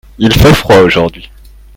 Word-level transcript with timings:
il 0.17 0.33
fait 0.33 0.55
froid 0.55 0.77
aujourd'hui. 0.79 1.29